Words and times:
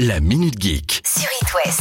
La 0.00 0.18
Minute 0.20 0.60
Geek. 0.60 1.02
sur 1.06 1.28
It 1.42 1.48
West. 1.54 1.80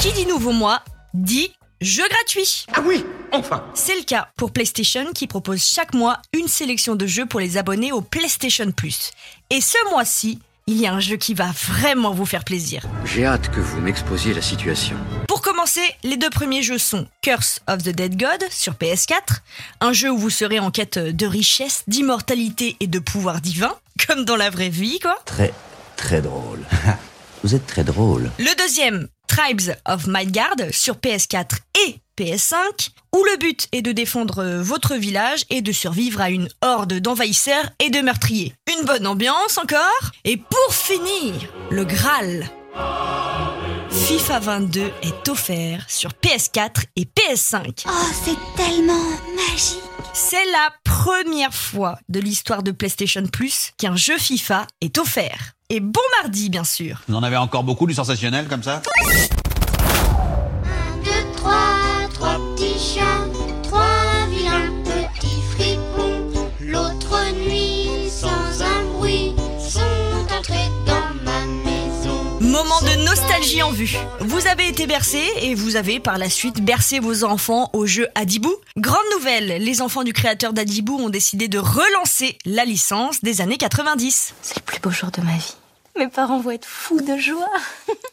Qui 0.00 0.12
dit 0.12 0.26
nouveau 0.26 0.52
mois 0.52 0.82
dit 1.14 1.52
jeu 1.80 2.02
gratuit. 2.08 2.66
Ah 2.74 2.80
oui, 2.84 3.04
enfin 3.32 3.64
C'est 3.74 3.96
le 3.96 4.02
cas 4.04 4.28
pour 4.36 4.52
PlayStation 4.52 5.12
qui 5.14 5.26
propose 5.26 5.62
chaque 5.62 5.94
mois 5.94 6.18
une 6.32 6.48
sélection 6.48 6.94
de 6.94 7.06
jeux 7.06 7.26
pour 7.26 7.40
les 7.40 7.56
abonnés 7.56 7.92
au 7.92 8.00
PlayStation 8.00 8.70
Plus. 8.70 9.12
Et 9.50 9.60
ce 9.60 9.78
mois-ci, 9.90 10.40
il 10.66 10.78
y 10.78 10.86
a 10.86 10.92
un 10.92 11.00
jeu 11.00 11.16
qui 11.16 11.32
va 11.34 11.52
vraiment 11.54 12.12
vous 12.12 12.26
faire 12.26 12.44
plaisir. 12.44 12.84
J'ai 13.04 13.24
hâte 13.24 13.50
que 13.50 13.60
vous 13.60 13.80
m'exposiez 13.80 14.34
la 14.34 14.42
situation. 14.42 14.96
Pour 15.26 15.40
commencer, 15.40 15.82
les 16.02 16.16
deux 16.16 16.30
premiers 16.30 16.62
jeux 16.62 16.78
sont 16.78 17.06
Curse 17.22 17.60
of 17.68 17.82
the 17.82 17.90
Dead 17.90 18.16
God 18.18 18.44
sur 18.50 18.74
PS4, 18.74 19.40
un 19.80 19.92
jeu 19.92 20.10
où 20.10 20.18
vous 20.18 20.30
serez 20.30 20.58
en 20.58 20.70
quête 20.70 20.98
de 20.98 21.26
richesse, 21.26 21.84
d'immortalité 21.86 22.76
et 22.80 22.86
de 22.86 22.98
pouvoir 22.98 23.40
divin, 23.40 23.74
comme 24.06 24.24
dans 24.24 24.36
la 24.36 24.50
vraie 24.50 24.70
vie 24.70 24.98
quoi. 25.00 25.18
Très, 25.24 25.52
très 25.96 26.20
drôle. 26.20 26.60
Vous 27.44 27.54
êtes 27.54 27.66
très 27.66 27.84
drôle. 27.84 28.30
Le 28.38 28.56
deuxième, 28.56 29.06
Tribes 29.28 29.76
of 29.86 30.06
Midgard 30.06 30.56
sur 30.70 30.94
PS4 30.94 31.58
et 31.86 31.96
PS5, 32.18 32.88
où 33.14 33.22
le 33.22 33.36
but 33.36 33.68
est 33.72 33.82
de 33.82 33.92
défendre 33.92 34.42
euh, 34.42 34.62
votre 34.62 34.94
village 34.94 35.44
et 35.50 35.60
de 35.60 35.70
survivre 35.70 36.22
à 36.22 36.30
une 36.30 36.48
horde 36.62 36.94
d'envahisseurs 37.00 37.68
et 37.80 37.90
de 37.90 38.00
meurtriers. 38.00 38.54
Une 38.74 38.86
bonne 38.86 39.06
ambiance 39.06 39.58
encore 39.58 40.12
Et 40.24 40.38
pour 40.38 40.74
finir, 40.74 41.34
le 41.70 41.84
Graal. 41.84 42.48
FIFA 43.90 44.38
22 44.38 44.90
est 45.02 45.28
offert 45.28 45.84
sur 45.86 46.12
PS4 46.12 46.84
et 46.96 47.04
PS5. 47.04 47.84
Oh, 47.86 47.90
c'est 48.24 48.38
tellement 48.56 49.10
magique. 49.36 49.93
C'est 50.16 50.44
la 50.52 50.70
première 50.84 51.52
fois 51.52 51.98
de 52.08 52.20
l'histoire 52.20 52.62
de 52.62 52.70
PlayStation 52.70 53.26
Plus 53.26 53.72
qu'un 53.78 53.96
jeu 53.96 54.16
FIFA 54.16 54.68
est 54.80 54.96
offert. 54.98 55.54
Et 55.70 55.80
bon 55.80 56.00
mardi, 56.22 56.50
bien 56.50 56.62
sûr. 56.62 57.02
Vous 57.08 57.16
en 57.16 57.24
avez 57.24 57.36
encore 57.36 57.64
beaucoup 57.64 57.88
du 57.88 57.94
sensationnel 57.94 58.46
comme 58.46 58.62
ça? 58.62 58.80
Moment 72.64 72.80
de 72.80 73.04
nostalgie 73.04 73.62
en 73.62 73.70
vue. 73.70 73.94
Vous 74.20 74.46
avez 74.46 74.66
été 74.66 74.86
bercé 74.86 75.20
et 75.42 75.54
vous 75.54 75.76
avez 75.76 76.00
par 76.00 76.16
la 76.16 76.30
suite 76.30 76.64
bercé 76.64 76.98
vos 76.98 77.22
enfants 77.22 77.68
au 77.74 77.84
jeu 77.84 78.08
Adibou. 78.14 78.54
Grande 78.78 79.04
nouvelle, 79.18 79.62
les 79.62 79.82
enfants 79.82 80.02
du 80.02 80.14
créateur 80.14 80.54
d'Adibou 80.54 80.96
ont 80.96 81.10
décidé 81.10 81.46
de 81.46 81.58
relancer 81.58 82.38
la 82.46 82.64
licence 82.64 83.20
des 83.22 83.42
années 83.42 83.58
90. 83.58 84.32
C'est 84.40 84.56
le 84.56 84.62
plus 84.62 84.80
beau 84.80 84.88
jour 84.90 85.10
de 85.10 85.20
ma 85.20 85.36
vie. 85.36 85.56
Mes 85.98 86.08
parents 86.08 86.40
vont 86.40 86.52
être 86.52 86.66
fous 86.66 87.02
de 87.02 87.18
joie. 87.18 87.50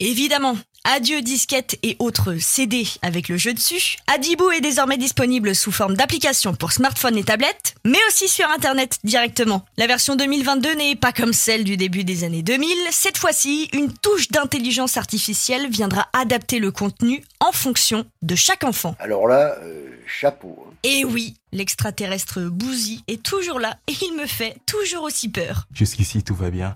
Évidemment, 0.00 0.56
adieu 0.84 1.20
disquettes 1.22 1.78
et 1.82 1.96
autres 1.98 2.36
CD 2.38 2.86
avec 3.02 3.28
le 3.28 3.36
jeu 3.36 3.52
dessus. 3.52 3.96
Adibou 4.06 4.50
est 4.50 4.60
désormais 4.60 4.96
disponible 4.96 5.54
sous 5.54 5.72
forme 5.72 5.94
d'application 5.96 6.54
pour 6.54 6.72
smartphone 6.72 7.16
et 7.18 7.24
tablette, 7.24 7.74
mais 7.84 7.98
aussi 8.08 8.28
sur 8.28 8.48
internet 8.50 8.98
directement. 9.04 9.64
La 9.76 9.86
version 9.86 10.16
2022 10.16 10.74
n'est 10.74 10.96
pas 10.96 11.12
comme 11.12 11.32
celle 11.32 11.64
du 11.64 11.76
début 11.76 12.04
des 12.04 12.24
années 12.24 12.42
2000. 12.42 12.68
Cette 12.90 13.18
fois-ci, 13.18 13.68
une 13.72 13.92
touche 13.92 14.28
d'intelligence 14.28 14.96
artificielle 14.96 15.68
viendra 15.70 16.08
adapter 16.12 16.58
le 16.58 16.70
contenu 16.70 17.22
en 17.40 17.52
fonction 17.52 18.06
de 18.22 18.34
chaque 18.34 18.64
enfant. 18.64 18.96
Alors 19.00 19.28
là, 19.28 19.56
euh, 19.62 19.90
chapeau. 20.06 20.64
hein. 20.66 20.74
Et 20.82 21.04
oui, 21.04 21.34
l'extraterrestre 21.52 22.40
Bouzy 22.40 23.04
est 23.06 23.22
toujours 23.22 23.60
là 23.60 23.76
et 23.86 23.92
il 24.02 24.16
me 24.16 24.26
fait 24.26 24.56
toujours 24.66 25.02
aussi 25.04 25.28
peur. 25.28 25.66
Jusqu'ici, 25.74 26.22
tout 26.22 26.34
va 26.34 26.50
bien. 26.50 26.74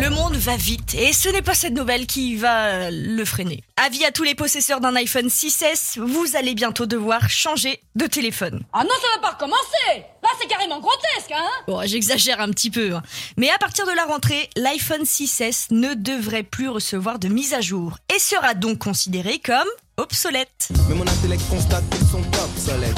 Le 0.00 0.08
monde 0.08 0.34
va 0.34 0.56
vite 0.56 0.94
et 0.94 1.12
ce 1.12 1.28
n'est 1.28 1.42
pas 1.42 1.54
cette 1.54 1.74
nouvelle 1.74 2.06
qui 2.06 2.34
va 2.34 2.68
euh, 2.68 2.90
le 2.90 3.22
freiner. 3.26 3.62
Avis 3.76 4.02
à 4.06 4.10
tous 4.10 4.22
les 4.22 4.34
possesseurs 4.34 4.80
d'un 4.80 4.96
iPhone 4.96 5.26
6S, 5.26 6.00
vous 6.00 6.36
allez 6.36 6.54
bientôt 6.54 6.86
devoir 6.86 7.28
changer 7.28 7.82
de 7.96 8.06
téléphone. 8.06 8.62
Ah 8.72 8.82
non, 8.82 8.94
ça 8.98 9.20
va 9.20 9.28
pas 9.28 9.34
recommencer 9.34 9.98
Là, 10.22 10.30
c'est 10.40 10.46
carrément 10.46 10.80
grotesque, 10.80 11.32
hein 11.34 11.50
Bon, 11.66 11.82
j'exagère 11.84 12.40
un 12.40 12.48
petit 12.48 12.70
peu, 12.70 12.94
hein. 12.94 13.02
mais 13.36 13.50
à 13.50 13.58
partir 13.58 13.84
de 13.84 13.92
la 13.92 14.06
rentrée, 14.06 14.48
l'iPhone 14.56 15.02
6S 15.02 15.66
ne 15.70 15.92
devrait 15.92 16.44
plus 16.44 16.70
recevoir 16.70 17.18
de 17.18 17.28
mise 17.28 17.52
à 17.52 17.60
jour 17.60 17.98
et 18.14 18.18
sera 18.18 18.54
donc 18.54 18.78
considéré 18.78 19.38
comme 19.38 19.68
obsolète. 19.98 20.70
Mais 20.88 20.94
mon 20.94 21.06
intellect 21.06 21.42
constate 21.50 21.84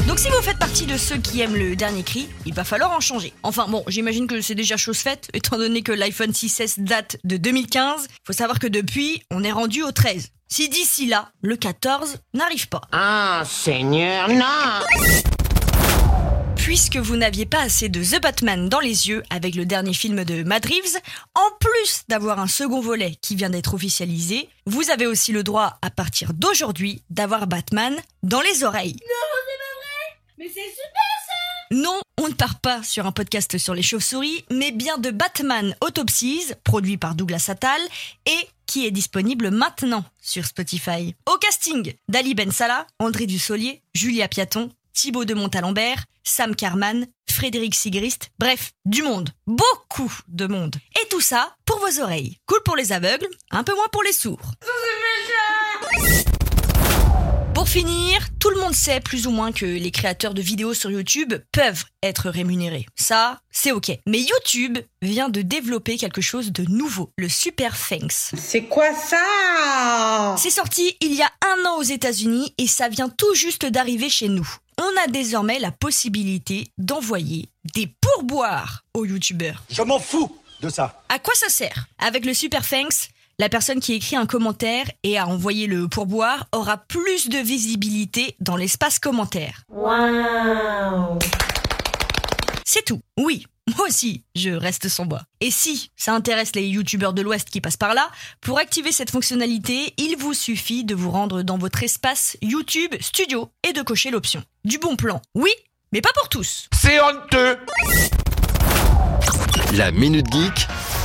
Donc 0.06 0.18
si 0.18 0.28
vous 0.28 0.42
faites 0.42 0.58
partie 0.58 0.86
de 0.86 0.96
ceux 0.96 1.16
qui 1.16 1.40
aiment 1.40 1.56
le 1.56 1.76
dernier 1.76 2.02
cri, 2.02 2.28
il 2.46 2.54
va 2.54 2.64
falloir 2.64 2.92
en 2.92 3.00
changer. 3.00 3.32
Enfin 3.42 3.66
bon, 3.68 3.84
j'imagine 3.86 4.26
que 4.26 4.40
c'est 4.40 4.54
déjà 4.54 4.76
chose 4.76 4.98
faite, 4.98 5.28
étant 5.34 5.56
donné 5.56 5.82
que 5.82 5.92
l'iPhone 5.92 6.30
6S 6.30 6.82
date 6.82 7.16
de 7.24 7.36
2015. 7.36 8.08
Faut 8.26 8.32
savoir 8.32 8.58
que 8.58 8.66
depuis, 8.66 9.22
on 9.30 9.44
est 9.44 9.52
rendu 9.52 9.82
au 9.82 9.92
13. 9.92 10.28
Si 10.48 10.68
d'ici 10.68 11.06
là, 11.06 11.30
le 11.42 11.56
14 11.56 12.16
n'arrive 12.34 12.68
pas. 12.68 12.82
Ah, 12.92 13.42
Seigneur, 13.46 14.28
non 14.28 14.84
Puisque 16.56 16.96
vous 16.96 17.16
n'aviez 17.16 17.46
pas 17.46 17.60
assez 17.60 17.88
de 17.88 18.04
The 18.04 18.20
Batman 18.22 18.68
dans 18.68 18.78
les 18.78 19.08
yeux 19.08 19.22
avec 19.30 19.54
le 19.54 19.66
dernier 19.66 19.94
film 19.94 20.24
de 20.24 20.42
Matt 20.44 20.66
Reeves, 20.66 21.00
en 21.34 21.56
plus 21.58 22.02
d'avoir 22.08 22.38
un 22.38 22.46
second 22.46 22.80
volet 22.80 23.16
qui 23.20 23.34
vient 23.34 23.50
d'être 23.50 23.74
officialisé, 23.74 24.48
vous 24.66 24.90
avez 24.90 25.06
aussi 25.06 25.32
le 25.32 25.42
droit, 25.42 25.78
à 25.82 25.90
partir 25.90 26.32
d'aujourd'hui, 26.34 27.02
d'avoir 27.10 27.46
Batman 27.46 27.96
dans 28.22 28.40
les 28.40 28.62
oreilles. 28.62 28.96
Mais 30.42 30.48
c'est 30.48 30.60
super 30.60 31.84
Non, 31.84 32.00
on 32.20 32.26
ne 32.26 32.34
part 32.34 32.58
pas 32.58 32.82
sur 32.82 33.06
un 33.06 33.12
podcast 33.12 33.58
sur 33.58 33.74
les 33.74 33.82
chauves-souris, 33.82 34.44
mais 34.50 34.72
bien 34.72 34.98
de 34.98 35.12
Batman 35.12 35.76
Autopsies, 35.80 36.52
produit 36.64 36.96
par 36.96 37.14
Douglas 37.14 37.46
Attal, 37.46 37.80
et 38.26 38.48
qui 38.66 38.84
est 38.84 38.90
disponible 38.90 39.52
maintenant 39.52 40.04
sur 40.20 40.44
Spotify. 40.44 41.14
Au 41.32 41.38
casting, 41.38 41.94
Dali 42.08 42.34
Ben 42.34 42.50
Salah, 42.50 42.88
André 42.98 43.26
Dussolier, 43.26 43.82
Julia 43.94 44.26
Piaton, 44.26 44.72
Thibaut 44.92 45.24
de 45.24 45.34
Montalembert, 45.34 46.06
Sam 46.24 46.56
Carman, 46.56 47.06
Frédéric 47.30 47.76
Sigrist, 47.76 48.32
bref, 48.40 48.72
du 48.84 49.04
monde. 49.04 49.30
Beaucoup 49.46 50.12
de 50.26 50.48
monde. 50.48 50.74
Et 51.00 51.08
tout 51.08 51.20
ça 51.20 51.54
pour 51.64 51.78
vos 51.78 52.00
oreilles. 52.00 52.38
Cool 52.46 52.64
pour 52.64 52.74
les 52.74 52.90
aveugles, 52.90 53.28
un 53.52 53.62
peu 53.62 53.76
moins 53.76 53.88
pour 53.92 54.02
les 54.02 54.12
sourds. 54.12 54.50
Pour 57.62 57.68
finir, 57.68 58.18
tout 58.40 58.50
le 58.50 58.58
monde 58.58 58.74
sait 58.74 58.98
plus 58.98 59.28
ou 59.28 59.30
moins 59.30 59.52
que 59.52 59.64
les 59.64 59.92
créateurs 59.92 60.34
de 60.34 60.42
vidéos 60.42 60.74
sur 60.74 60.90
YouTube 60.90 61.32
peuvent 61.52 61.84
être 62.02 62.28
rémunérés. 62.28 62.86
Ça, 62.96 63.38
c'est 63.52 63.70
ok. 63.70 63.92
Mais 64.08 64.20
YouTube 64.20 64.78
vient 65.00 65.28
de 65.28 65.42
développer 65.42 65.96
quelque 65.96 66.20
chose 66.20 66.50
de 66.50 66.64
nouveau, 66.64 67.10
le 67.16 67.28
Super 67.28 67.78
Thanks. 67.78 68.32
C'est 68.36 68.64
quoi 68.64 68.92
ça? 68.92 70.34
C'est 70.38 70.50
sorti 70.50 70.96
il 71.00 71.14
y 71.14 71.22
a 71.22 71.30
un 71.40 71.64
an 71.66 71.76
aux 71.78 71.84
États-Unis 71.84 72.52
et 72.58 72.66
ça 72.66 72.88
vient 72.88 73.08
tout 73.08 73.32
juste 73.36 73.64
d'arriver 73.64 74.10
chez 74.10 74.26
nous. 74.26 74.56
On 74.78 75.04
a 75.04 75.06
désormais 75.06 75.60
la 75.60 75.70
possibilité 75.70 76.66
d'envoyer 76.78 77.48
des 77.76 77.94
pourboires 78.00 78.82
aux 78.92 79.04
youtubeurs. 79.04 79.62
Je 79.70 79.82
m'en 79.82 80.00
fous 80.00 80.36
de 80.62 80.68
ça 80.68 81.00
À 81.08 81.20
quoi 81.20 81.34
ça 81.36 81.48
sert? 81.48 81.86
Avec 81.98 82.24
le 82.24 82.34
Super 82.34 82.68
Thanks, 82.68 83.10
la 83.38 83.48
personne 83.48 83.80
qui 83.80 83.94
écrit 83.94 84.16
un 84.16 84.26
commentaire 84.26 84.86
et 85.02 85.18
a 85.18 85.26
envoyé 85.26 85.66
le 85.66 85.88
pourboire 85.88 86.46
aura 86.52 86.76
plus 86.76 87.28
de 87.28 87.38
visibilité 87.38 88.36
dans 88.40 88.56
l'espace 88.56 88.98
commentaire. 88.98 89.62
C'est 92.64 92.84
tout. 92.84 93.00
Oui, 93.18 93.44
moi 93.76 93.86
aussi, 93.86 94.24
je 94.34 94.50
reste 94.50 94.88
sans 94.88 95.06
bois. 95.06 95.22
Et 95.40 95.50
si 95.50 95.90
ça 95.96 96.14
intéresse 96.14 96.54
les 96.54 96.66
youtubeurs 96.66 97.12
de 97.12 97.22
l'Ouest 97.22 97.48
qui 97.50 97.60
passent 97.60 97.76
par 97.76 97.94
là, 97.94 98.10
pour 98.40 98.58
activer 98.58 98.92
cette 98.92 99.10
fonctionnalité, 99.10 99.94
il 99.98 100.16
vous 100.16 100.34
suffit 100.34 100.84
de 100.84 100.94
vous 100.94 101.10
rendre 101.10 101.42
dans 101.42 101.58
votre 101.58 101.82
espace 101.82 102.36
YouTube 102.42 102.94
Studio 103.00 103.50
et 103.68 103.72
de 103.72 103.82
cocher 103.82 104.10
l'option. 104.10 104.42
Du 104.64 104.78
bon 104.78 104.96
plan, 104.96 105.22
oui, 105.34 105.50
mais 105.92 106.00
pas 106.00 106.12
pour 106.14 106.28
tous. 106.28 106.68
C'est 106.72 107.00
honteux 107.00 107.58
La 109.74 109.92
Minute 109.92 110.26
Geek 110.32 110.66